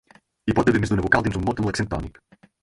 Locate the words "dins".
1.27-1.37